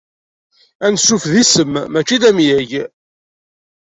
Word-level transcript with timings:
Ansuf 0.85 1.23
d 1.31 1.33
isem 1.41 1.73
mačči 1.91 2.17
d 2.21 2.23
amyag. 2.29 2.71